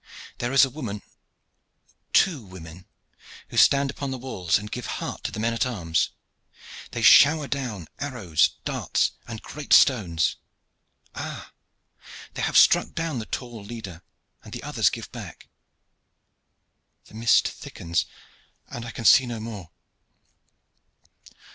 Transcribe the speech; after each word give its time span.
There 0.39 0.51
is 0.51 0.65
a 0.65 0.69
woman, 0.71 1.03
two 2.11 2.43
women, 2.43 2.87
who 3.49 3.57
stand 3.57 3.91
upon 3.91 4.09
the 4.09 4.17
walls, 4.17 4.57
and 4.57 4.71
give 4.71 4.87
heart 4.97 5.23
to 5.25 5.31
the 5.31 5.39
men 5.39 5.53
at 5.53 5.63
arms. 5.63 6.09
They 6.89 7.03
shower 7.03 7.47
down 7.47 7.85
arrows, 7.99 8.49
darts 8.65 9.11
and 9.27 9.43
great 9.43 9.73
stones. 9.73 10.37
Ah! 11.13 11.53
they 12.33 12.41
have 12.41 12.57
struck 12.57 12.93
down 12.93 13.19
the 13.19 13.27
tall 13.27 13.63
leader, 13.63 14.01
and 14.43 14.53
the 14.53 14.63
others 14.63 14.89
give 14.89 15.11
back. 15.11 15.49
The 17.05 17.13
mist 17.13 17.47
thickens 17.47 18.07
and 18.69 18.85
I 18.85 18.89
can 18.89 19.05
see 19.05 19.27
no 19.27 19.39
more." 19.39 19.69